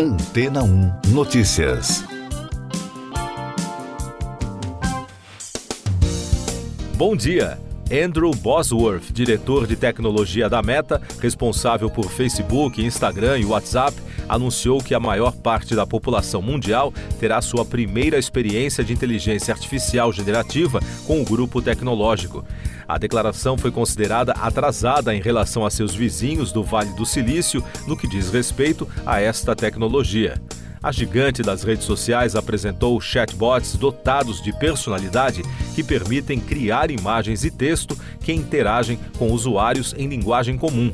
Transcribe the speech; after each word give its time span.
Antena 0.00 0.62
1 0.62 1.08
Notícias. 1.08 2.04
Bom 6.94 7.16
dia. 7.16 7.58
Andrew 7.90 8.30
Bosworth, 8.30 9.10
diretor 9.10 9.66
de 9.66 9.74
tecnologia 9.74 10.48
da 10.48 10.62
Meta, 10.62 11.02
responsável 11.20 11.90
por 11.90 12.12
Facebook, 12.12 12.80
Instagram 12.80 13.40
e 13.40 13.44
WhatsApp, 13.44 13.96
anunciou 14.28 14.80
que 14.80 14.94
a 14.94 15.00
maior 15.00 15.32
parte 15.32 15.74
da 15.74 15.84
população 15.84 16.40
mundial 16.40 16.94
terá 17.18 17.42
sua 17.42 17.64
primeira 17.64 18.18
experiência 18.18 18.84
de 18.84 18.92
inteligência 18.92 19.52
artificial 19.52 20.12
generativa 20.12 20.78
com 21.08 21.20
o 21.20 21.24
grupo 21.24 21.60
tecnológico. 21.60 22.44
A 22.88 22.96
declaração 22.96 23.58
foi 23.58 23.70
considerada 23.70 24.32
atrasada 24.32 25.14
em 25.14 25.20
relação 25.20 25.66
a 25.66 25.70
seus 25.70 25.94
vizinhos 25.94 26.50
do 26.50 26.64
Vale 26.64 26.90
do 26.94 27.04
Silício 27.04 27.62
no 27.86 27.94
que 27.94 28.08
diz 28.08 28.30
respeito 28.30 28.88
a 29.04 29.20
esta 29.20 29.54
tecnologia. 29.54 30.40
A 30.82 30.90
gigante 30.90 31.42
das 31.42 31.62
redes 31.62 31.84
sociais 31.84 32.34
apresentou 32.34 32.98
chatbots 32.98 33.76
dotados 33.76 34.40
de 34.40 34.58
personalidade 34.58 35.42
que 35.74 35.84
permitem 35.84 36.40
criar 36.40 36.90
imagens 36.90 37.44
e 37.44 37.50
texto 37.50 37.94
que 38.22 38.32
interagem 38.32 38.98
com 39.18 39.32
usuários 39.32 39.94
em 39.98 40.08
linguagem 40.08 40.56
comum. 40.56 40.90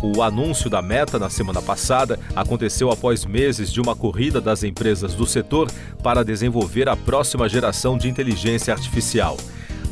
O 0.00 0.22
anúncio 0.22 0.70
da 0.70 0.82
meta 0.82 1.18
na 1.18 1.30
semana 1.30 1.62
passada 1.62 2.20
aconteceu 2.36 2.90
após 2.90 3.24
meses 3.24 3.72
de 3.72 3.80
uma 3.80 3.96
corrida 3.96 4.40
das 4.40 4.62
empresas 4.62 5.14
do 5.14 5.26
setor 5.26 5.68
para 6.02 6.24
desenvolver 6.24 6.88
a 6.88 6.96
próxima 6.96 7.48
geração 7.48 7.98
de 7.98 8.08
inteligência 8.08 8.72
artificial. 8.72 9.36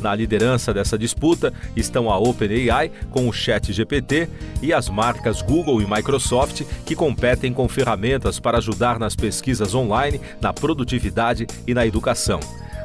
Na 0.01 0.15
liderança 0.15 0.73
dessa 0.73 0.97
disputa 0.97 1.53
estão 1.75 2.09
a 2.09 2.17
OpenAI 2.17 2.91
com 3.11 3.29
o 3.29 3.33
Chat 3.33 3.71
GPT 3.71 4.27
e 4.61 4.73
as 4.73 4.89
marcas 4.89 5.41
Google 5.41 5.81
e 5.81 5.85
Microsoft, 5.85 6.63
que 6.85 6.95
competem 6.95 7.53
com 7.53 7.69
ferramentas 7.69 8.39
para 8.39 8.57
ajudar 8.57 8.97
nas 8.97 9.15
pesquisas 9.15 9.75
online, 9.75 10.19
na 10.41 10.51
produtividade 10.51 11.45
e 11.67 11.73
na 11.73 11.85
educação. 11.85 12.39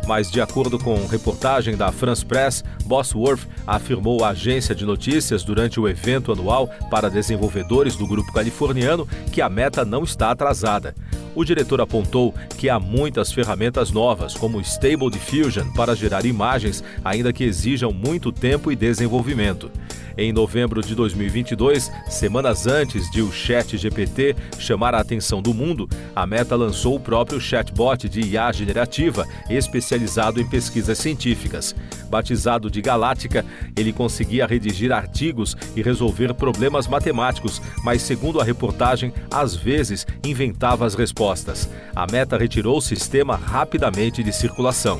Mas, 0.06 0.30
de 0.30 0.40
acordo 0.40 0.78
com 0.78 1.04
reportagem 1.06 1.76
da 1.76 1.90
France 1.90 2.24
Press, 2.24 2.62
Bosworth 2.84 3.46
afirmou 3.66 4.24
à 4.24 4.28
agência 4.28 4.74
de 4.74 4.84
notícias 4.84 5.42
durante 5.42 5.80
o 5.80 5.88
evento 5.88 6.30
anual 6.30 6.68
para 6.90 7.10
desenvolvedores 7.10 7.96
do 7.96 8.06
grupo 8.06 8.32
californiano 8.32 9.08
que 9.32 9.42
a 9.42 9.48
meta 9.48 9.84
não 9.84 10.04
está 10.04 10.30
atrasada. 10.30 10.94
O 11.36 11.44
diretor 11.44 11.82
apontou 11.82 12.34
que 12.56 12.70
há 12.70 12.80
muitas 12.80 13.30
ferramentas 13.30 13.92
novas, 13.92 14.32
como 14.32 14.58
Stable 14.58 15.10
Diffusion, 15.10 15.70
para 15.74 15.94
gerar 15.94 16.24
imagens, 16.24 16.82
ainda 17.04 17.30
que 17.30 17.44
exijam 17.44 17.92
muito 17.92 18.32
tempo 18.32 18.72
e 18.72 18.76
desenvolvimento. 18.76 19.70
Em 20.18 20.32
novembro 20.32 20.80
de 20.80 20.94
2022, 20.94 21.92
semanas 22.08 22.66
antes 22.66 23.10
de 23.10 23.20
o 23.20 23.30
Chat 23.30 23.76
GPT 23.76 24.34
chamar 24.58 24.94
a 24.94 25.00
atenção 25.00 25.42
do 25.42 25.52
mundo, 25.52 25.86
a 26.14 26.26
Meta 26.26 26.56
lançou 26.56 26.96
o 26.96 27.00
próprio 27.00 27.38
chatbot 27.38 28.08
de 28.08 28.22
IA 28.22 28.50
generativa, 28.50 29.26
especializado 29.50 30.40
em 30.40 30.48
pesquisas 30.48 30.96
científicas. 30.96 31.76
Batizado 32.08 32.70
de 32.70 32.80
Galáctica, 32.80 33.44
ele 33.76 33.92
conseguia 33.92 34.46
redigir 34.46 34.90
artigos 34.90 35.54
e 35.76 35.82
resolver 35.82 36.32
problemas 36.32 36.88
matemáticos, 36.88 37.60
mas, 37.84 38.00
segundo 38.00 38.40
a 38.40 38.44
reportagem, 38.44 39.12
às 39.30 39.54
vezes 39.54 40.06
inventava 40.24 40.86
as 40.86 40.94
respostas. 40.94 41.68
A 41.94 42.06
Meta 42.10 42.38
retirou 42.38 42.78
o 42.78 42.82
sistema 42.82 43.36
rapidamente 43.36 44.22
de 44.22 44.32
circulação. 44.32 44.98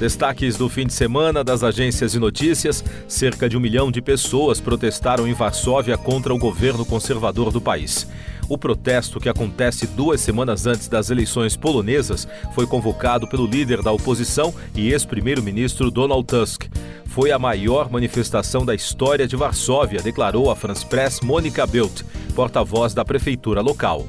Destaques 0.00 0.56
do 0.56 0.66
fim 0.66 0.86
de 0.86 0.94
semana 0.94 1.44
das 1.44 1.62
agências 1.62 2.12
de 2.12 2.18
notícias: 2.18 2.82
cerca 3.06 3.46
de 3.46 3.54
um 3.58 3.60
milhão 3.60 3.92
de 3.92 4.00
pessoas 4.00 4.58
protestaram 4.58 5.28
em 5.28 5.34
Varsóvia 5.34 5.98
contra 5.98 6.32
o 6.32 6.38
governo 6.38 6.86
conservador 6.86 7.52
do 7.52 7.60
país. 7.60 8.08
O 8.48 8.56
protesto, 8.56 9.20
que 9.20 9.28
acontece 9.28 9.86
duas 9.86 10.22
semanas 10.22 10.66
antes 10.66 10.88
das 10.88 11.10
eleições 11.10 11.54
polonesas, 11.54 12.26
foi 12.54 12.66
convocado 12.66 13.28
pelo 13.28 13.46
líder 13.46 13.82
da 13.82 13.92
oposição 13.92 14.54
e 14.74 14.90
ex-primeiro-ministro 14.90 15.90
Donald 15.90 16.26
Tusk. 16.26 16.64
Foi 17.04 17.30
a 17.30 17.38
maior 17.38 17.90
manifestação 17.90 18.64
da 18.64 18.74
história 18.74 19.28
de 19.28 19.36
Varsóvia, 19.36 20.00
declarou 20.00 20.50
a 20.50 20.56
France 20.56 20.84
Press 20.86 21.20
Monica 21.20 21.66
Belt, 21.66 22.00
porta-voz 22.34 22.94
da 22.94 23.04
prefeitura 23.04 23.60
local. 23.60 24.06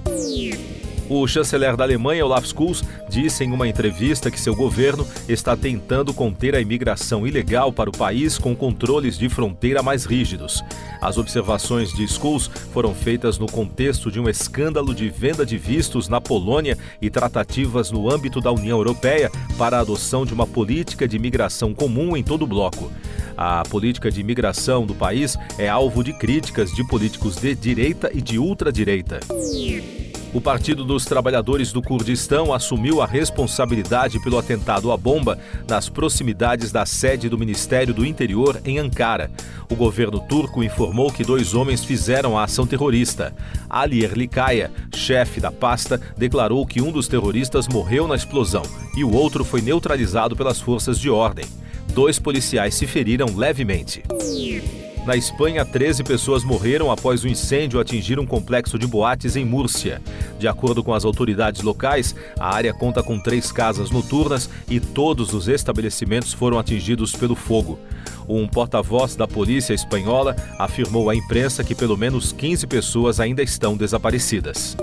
O 1.10 1.28
chanceler 1.28 1.76
da 1.76 1.84
Alemanha, 1.84 2.26
Olaf 2.26 2.46
Scholz, 2.46 2.84
disse 3.10 3.44
em 3.44 3.52
uma 3.52 3.68
entrevista 3.68 4.32
que 4.32 4.40
seu 4.40 4.56
governo 4.56 5.06
está 5.28 5.58
tentando 5.58 6.14
conter 6.14 6.56
a 6.56 6.62
imigração 6.62 7.28
ilegal 7.28 7.74
para 7.74 7.90
o 7.90 7.98
país 7.98 8.38
com 8.38 8.56
controles 8.56 9.18
de 9.18 9.28
fronteira 9.28 9.84
mais 9.84 10.06
rígidos. 10.06 10.64
As 11.02 11.18
observações 11.18 11.92
de 11.92 12.08
Scholz 12.08 12.50
foram 12.72 12.94
feitas 12.94 13.38
no 13.38 13.46
contexto 13.46 14.12
de 14.12 14.20
um 14.20 14.30
escândalo 14.30 14.94
de 14.94 15.10
venda 15.10 15.46
de 15.46 15.58
vistos 15.58 16.08
na 16.08 16.22
Polônia 16.22 16.78
e 17.02 17.10
tratativas 17.10 17.92
no 17.92 18.10
âmbito 18.10 18.40
da 18.40 18.52
União 18.52 18.78
Europeia 18.78 19.30
para 19.58 19.78
a 19.78 19.82
adoção 19.82 20.26
de 20.26 20.34
uma 20.34 20.48
política 20.48 21.08
de 21.08 21.18
imigração 21.18 21.74
comum 21.74 22.16
em 22.16 22.24
todo 22.24 22.44
o 22.44 22.48
bloco. 22.48 22.92
A 23.36 23.64
política 23.64 24.12
de 24.12 24.22
imigração 24.22 24.86
do 24.86 24.94
país 24.94 25.38
é 25.58 25.68
alvo 25.68 26.04
de 26.04 26.14
críticas 26.14 26.72
de 26.72 26.86
políticos 26.88 27.36
de 27.36 27.56
direita 27.56 28.12
e 28.14 28.22
de 28.22 28.38
ultradireita. 28.38 29.20
O 30.34 30.40
Partido 30.40 30.86
dos 30.86 31.04
Trabalhadores 31.04 31.74
do 31.74 31.82
Kurdistão 31.82 32.54
assumiu 32.54 33.02
a 33.02 33.06
responsabilidade 33.06 34.18
pelo 34.22 34.38
atentado 34.38 34.90
à 34.90 34.96
bomba 34.96 35.38
nas 35.68 35.90
proximidades 35.90 36.72
da 36.72 36.86
sede 36.86 37.28
do 37.28 37.38
Ministério 37.38 37.94
do 37.94 38.06
Interior 38.06 38.62
em 38.64 38.80
Ankara. 38.80 39.30
O 39.70 39.76
governo 39.76 40.22
turco 40.22 40.64
informou 40.64 41.12
que 41.12 41.26
dois 41.26 41.54
homens 41.54 41.84
fizeram 41.84 42.38
a 42.38 42.46
ação 42.46 42.66
terrorista. 42.66 43.36
Ali 43.70 44.06
Erlikaya, 44.06 44.72
chefe 44.96 45.42
da 45.42 45.52
pasta, 45.52 46.00
declarou 46.18 46.66
que 46.66 46.82
um 46.82 46.94
dos 46.94 47.10
terroristas 47.10 47.68
morreu 47.68 48.08
na 48.08 48.16
explosão 48.16 48.64
e 48.96 49.04
o 49.04 49.14
outro 49.14 49.44
foi 49.44 49.62
neutralizado 49.62 50.34
pelas 50.34 50.62
forças 50.62 50.98
de 50.98 51.10
ordem. 51.10 51.46
Dois 51.94 52.20
policiais 52.20 52.74
se 52.74 52.88
feriram 52.88 53.36
levemente. 53.36 54.02
Na 55.06 55.16
Espanha, 55.16 55.66
13 55.66 56.04
pessoas 56.04 56.44
morreram 56.44 56.92
após 56.92 57.24
o 57.24 57.28
um 57.28 57.30
incêndio 57.32 57.80
atingir 57.80 58.20
um 58.20 58.26
complexo 58.26 58.78
de 58.78 58.86
boates 58.86 59.36
em 59.36 59.44
Múrcia. 59.44 60.00
De 60.38 60.48
acordo 60.48 60.84
com 60.84 60.94
as 60.94 61.04
autoridades 61.04 61.64
locais, 61.64 62.16
a 62.40 62.54
área 62.54 62.72
conta 62.72 63.02
com 63.02 63.20
três 63.20 63.52
casas 63.52 63.90
noturnas 63.90 64.48
e 64.70 64.80
todos 64.80 65.34
os 65.34 65.48
estabelecimentos 65.48 66.34
foram 66.34 66.60
atingidos 66.60 67.14
pelo 67.14 67.36
fogo. 67.36 67.80
Um 68.30 68.48
porta-voz 68.48 69.16
da 69.16 69.28
polícia 69.28 69.74
espanhola 69.74 70.36
afirmou 70.60 71.10
à 71.10 71.16
imprensa 71.16 71.64
que 71.64 71.74
pelo 71.74 71.98
menos 71.98 72.32
15 72.32 72.68
pessoas 72.68 73.20
ainda 73.20 73.42
estão 73.42 73.76
desaparecidas. 73.76 74.78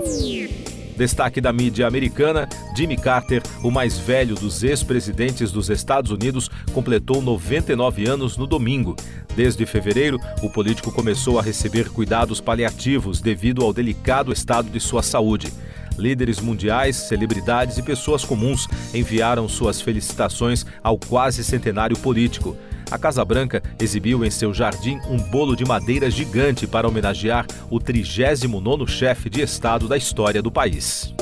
Destaque 0.99 1.39
da 1.39 1.53
mídia 1.53 1.87
americana: 1.87 2.49
Jimmy 2.75 2.97
Carter, 2.97 3.41
o 3.63 3.71
mais 3.71 3.97
velho 3.97 4.35
dos 4.35 4.63
ex-presidentes 4.63 5.49
dos 5.49 5.69
Estados 5.69 6.11
Unidos, 6.11 6.49
completou 6.73 7.21
99 7.21 8.05
anos 8.05 8.35
no 8.35 8.45
domingo. 8.45 8.97
Desde 9.33 9.65
fevereiro, 9.65 10.19
o 10.43 10.49
político 10.49 10.91
começou 10.91 11.39
a 11.39 11.41
receber 11.41 11.87
cuidados 11.87 12.41
paliativos 12.41 13.21
devido 13.21 13.63
ao 13.63 13.71
delicado 13.71 14.33
estado 14.33 14.69
de 14.69 14.79
sua 14.81 15.01
saúde. 15.01 15.53
Líderes 15.97 16.41
mundiais, 16.41 16.97
celebridades 16.97 17.77
e 17.77 17.81
pessoas 17.81 18.25
comuns 18.25 18.67
enviaram 18.93 19.47
suas 19.47 19.79
felicitações 19.79 20.65
ao 20.83 20.97
quase 20.97 21.45
centenário 21.45 21.97
político. 21.97 22.57
A 22.91 22.97
Casa 22.97 23.23
Branca 23.23 23.61
exibiu 23.79 24.25
em 24.25 24.31
seu 24.31 24.53
jardim 24.53 24.99
um 25.07 25.17
bolo 25.17 25.55
de 25.55 25.63
madeira 25.63 26.09
gigante 26.09 26.65
para 26.65 26.87
homenagear 26.87 27.45
o 27.69 27.79
39º 27.79 28.87
chefe 28.87 29.29
de 29.29 29.41
Estado 29.41 29.87
da 29.87 29.95
história 29.95 30.41
do 30.41 30.51
país. 30.51 31.13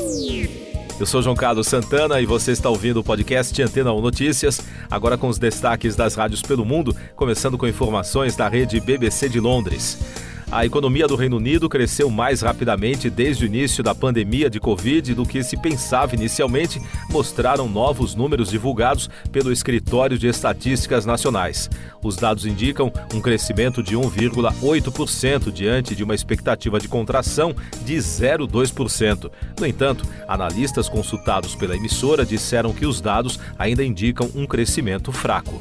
Eu 0.99 1.05
sou 1.05 1.21
João 1.21 1.35
Carlos 1.35 1.67
Santana 1.67 2.19
e 2.21 2.25
você 2.25 2.53
está 2.53 2.69
ouvindo 2.69 3.01
o 3.01 3.03
podcast 3.03 3.61
Antena 3.61 3.93
1 3.93 4.01
Notícias, 4.01 4.61
agora 4.89 5.17
com 5.17 5.27
os 5.27 5.37
destaques 5.37 5.95
das 5.95 6.15
rádios 6.15 6.41
pelo 6.41 6.65
mundo, 6.65 6.95
começando 7.15 7.57
com 7.57 7.67
informações 7.67 8.35
da 8.35 8.47
rede 8.47 8.79
BBC 8.79 9.29
de 9.29 9.39
Londres. 9.39 9.99
A 10.49 10.65
economia 10.65 11.05
do 11.07 11.17
Reino 11.17 11.35
Unido 11.35 11.67
cresceu 11.67 12.09
mais 12.09 12.41
rapidamente 12.41 13.09
desde 13.09 13.43
o 13.43 13.47
início 13.47 13.83
da 13.83 13.93
pandemia 13.93 14.49
de 14.49 14.61
Covid 14.61 15.13
do 15.13 15.25
que 15.25 15.43
se 15.43 15.57
pensava 15.57 16.15
inicialmente, 16.15 16.81
mostraram 17.09 17.67
novos 17.67 18.15
números 18.15 18.49
divulgados 18.49 19.09
pelo 19.29 19.51
Escritório 19.51 20.17
de 20.17 20.25
Estatísticas 20.25 21.05
Nacionais. 21.05 21.69
Os 22.01 22.15
dados 22.15 22.45
indicam 22.45 22.89
um 23.13 23.19
crescimento 23.19 23.83
de 23.83 23.97
1,8% 23.97 25.51
diante 25.51 25.93
de 25.93 26.03
uma 26.03 26.15
expectativa 26.15 26.79
de 26.79 26.87
contração 26.87 27.53
de 27.83 27.97
0,2%. 27.97 29.29
No 29.59 29.67
entanto, 29.67 30.05
analistas 30.29 30.87
consultados 30.87 31.55
pela 31.55 31.75
emissora 31.75 32.25
disseram 32.25 32.73
que 32.73 32.85
os 32.85 33.01
dados 33.01 33.37
ainda 33.59 33.83
indicam 33.83 34.31
um 34.33 34.47
crescimento 34.47 35.11
fraco. 35.11 35.59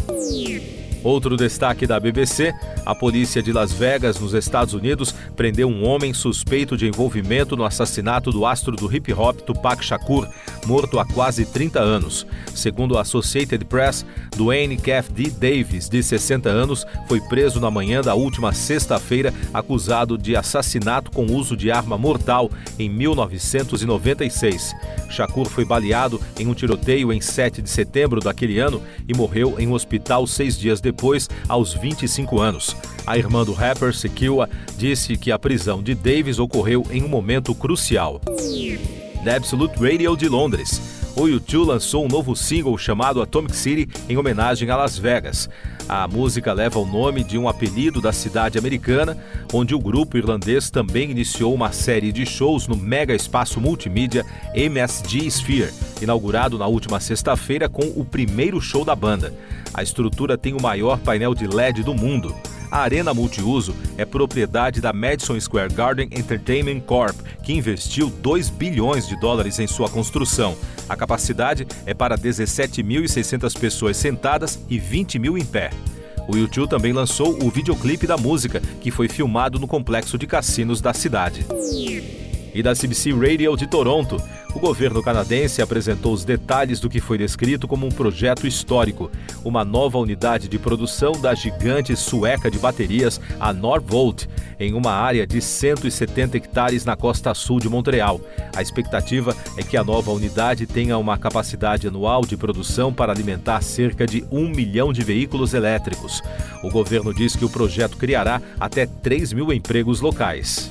Outro 1.06 1.37
destaque 1.37 1.87
da 1.87 2.00
BBC: 2.00 2.53
a 2.85 2.93
polícia 2.93 3.41
de 3.41 3.53
Las 3.53 3.73
Vegas, 3.73 4.19
nos 4.19 4.35
Estados 4.35 4.75
Unidos, 4.75 5.14
prendeu 5.37 5.69
um 5.69 5.87
homem 5.87 6.12
suspeito 6.12 6.76
de 6.76 6.88
envolvimento 6.88 7.56
no 7.56 7.64
assassinato 7.64 8.32
do 8.32 8.44
astro 8.44 8.75
do 8.75 8.93
hip 8.93 9.12
hop 9.12 9.38
Tupac 9.43 9.85
Shakur, 9.85 10.26
morto 10.67 10.99
há 10.99 11.06
quase 11.06 11.47
30 11.47 11.79
anos. 11.79 12.26
Segundo 12.53 12.99
a 12.99 13.03
Associated 13.03 13.64
Press, 13.67 14.05
Dwayne 14.37 14.76
Keith 14.76 15.12
D. 15.12 15.31
Davis, 15.31 15.88
de 15.88 16.03
60 16.03 16.49
anos, 16.49 16.85
foi 17.06 17.20
preso 17.20 17.61
na 17.61 17.70
manhã 17.70 18.00
da 18.00 18.17
última 18.17 18.53
sexta-feira 18.53 19.32
acusado 19.55 20.19
de 20.19 20.35
assassinato 20.35 21.12
com 21.12 21.26
uso 21.26 21.56
de 21.56 21.70
arma 21.70 21.97
mortal 21.97 22.50
em 22.81 22.88
1996. 22.88 24.75
Shakur 25.08 25.49
foi 25.49 25.64
baleado 25.64 26.20
em 26.37 26.49
um 26.49 26.55
tiroteio 26.55 27.12
em 27.12 27.20
7 27.20 27.62
de 27.62 27.70
setembro 27.70 28.20
daquele 28.20 28.58
ano 28.58 28.82
e 29.06 29.14
morreu 29.14 29.55
em 29.61 29.69
um 29.69 29.73
hospital 29.73 30.26
seis 30.26 30.58
dias 30.58 30.81
depois 30.81 30.95
depois, 30.96 31.28
aos 31.46 31.75
25 31.75 32.40
anos. 32.40 32.75
A 33.06 33.19
irmã 33.19 33.44
do 33.44 33.52
rapper, 33.52 33.94
Sekiwa, 33.94 34.48
disse 34.78 35.16
que 35.16 35.31
a 35.31 35.38
prisão 35.38 35.82
de 35.82 35.94
Davis 35.94 36.38
ocorreu 36.38 36.84
em 36.90 37.04
um 37.04 37.08
momento 37.08 37.54
crucial. 37.54 38.20
The 39.22 39.37
Absolute 39.37 39.78
Radio 39.78 40.16
de 40.16 40.26
Londres. 40.26 40.81
O 41.14 41.22
U2 41.22 41.66
lançou 41.66 42.04
um 42.04 42.08
novo 42.08 42.34
single 42.34 42.76
chamado 42.78 43.20
Atomic 43.20 43.54
City 43.54 43.88
em 44.08 44.16
homenagem 44.16 44.70
a 44.70 44.76
Las 44.76 44.96
Vegas. 44.98 45.48
A 45.88 46.08
música 46.08 46.52
leva 46.52 46.80
o 46.80 46.84
nome 46.84 47.22
de 47.22 47.38
um 47.38 47.48
apelido 47.48 48.00
da 48.00 48.12
cidade 48.12 48.58
americana, 48.58 49.16
onde 49.52 49.72
o 49.72 49.78
grupo 49.78 50.18
irlandês 50.18 50.68
também 50.68 51.12
iniciou 51.12 51.54
uma 51.54 51.70
série 51.70 52.10
de 52.10 52.26
shows 52.26 52.66
no 52.66 52.76
mega 52.76 53.14
espaço 53.14 53.60
multimídia 53.60 54.26
MSG 54.52 55.30
Sphere, 55.30 55.72
inaugurado 56.02 56.58
na 56.58 56.66
última 56.66 56.98
sexta-feira 56.98 57.68
com 57.68 57.84
o 57.94 58.04
primeiro 58.04 58.60
show 58.60 58.84
da 58.84 58.96
banda. 58.96 59.32
A 59.72 59.80
estrutura 59.80 60.36
tem 60.36 60.54
o 60.54 60.62
maior 60.62 60.98
painel 60.98 61.36
de 61.36 61.46
LED 61.46 61.84
do 61.84 61.94
mundo. 61.94 62.34
A 62.70 62.80
arena 62.80 63.14
multiuso 63.14 63.74
é 63.96 64.04
propriedade 64.04 64.80
da 64.80 64.92
Madison 64.92 65.38
Square 65.38 65.72
Garden 65.72 66.08
Entertainment 66.12 66.80
Corp, 66.80 67.16
que 67.42 67.52
investiu 67.52 68.10
2 68.10 68.50
bilhões 68.50 69.06
de 69.06 69.18
dólares 69.18 69.58
em 69.58 69.66
sua 69.66 69.88
construção. 69.88 70.56
A 70.88 70.96
capacidade 70.96 71.66
é 71.84 71.94
para 71.94 72.18
17.600 72.18 73.58
pessoas 73.58 73.96
sentadas 73.96 74.58
e 74.68 74.78
20 74.78 75.18
mil 75.18 75.38
em 75.38 75.44
pé. 75.44 75.70
O 76.28 76.36
YouTube 76.36 76.68
também 76.68 76.92
lançou 76.92 77.38
o 77.42 77.50
videoclipe 77.50 78.06
da 78.06 78.16
música, 78.16 78.60
que 78.80 78.90
foi 78.90 79.08
filmado 79.08 79.60
no 79.60 79.69
complexo 79.69 80.19
de 80.19 80.26
cassinos 80.26 80.80
da 80.80 80.92
cidade. 80.92 81.46
E 82.56 82.62
da 82.62 82.75
CBC 82.75 83.12
Radio 83.12 83.55
de 83.55 83.67
Toronto, 83.67 84.17
o 84.55 84.58
governo 84.58 85.03
canadense 85.03 85.61
apresentou 85.61 86.14
os 86.14 86.25
detalhes 86.25 86.81
do 86.81 86.88
que 86.88 87.03
foi 87.03 87.19
descrito 87.19 87.69
como 87.69 87.87
um 87.87 87.91
projeto 87.91 88.47
histórico, 88.47 89.11
uma 89.44 89.62
nova 89.62 89.99
unidade 89.99 90.49
de 90.49 90.58
produção 90.58 91.12
da 91.12 91.35
gigante 91.35 91.94
sueca 91.94 92.50
de 92.50 92.58
baterias, 92.58 93.20
a 93.38 93.53
Norvolt, 93.53 94.25
em 94.58 94.73
uma 94.73 94.93
área 94.93 95.26
de 95.26 95.43
170 95.43 96.38
hectares 96.38 96.87
na 96.87 96.97
costa 96.97 97.35
sul 97.35 97.61
de 97.61 97.69
Montreal. 97.69 98.23
A 98.56 98.62
expectativa 98.62 99.37
é 99.58 99.62
que 99.62 99.76
a 99.76 99.85
nova 99.85 100.11
unidade 100.11 100.64
tenha 100.64 100.97
uma 100.97 101.19
capacidade 101.19 101.87
anual 101.87 102.23
de 102.23 102.38
produção 102.38 102.91
para 102.91 103.12
alimentar 103.12 103.61
cerca 103.61 104.06
de 104.06 104.25
um 104.31 104.49
milhão 104.49 104.94
de 104.94 105.05
veículos 105.05 105.53
elétricos. 105.53 106.23
O 106.64 106.70
governo 106.70 107.12
diz 107.12 107.37
que 107.37 107.44
o 107.44 107.50
projeto 107.50 107.99
criará 107.99 108.41
até 108.58 108.87
3 108.87 109.35
mil 109.35 109.53
empregos 109.53 110.00
locais. 110.00 110.70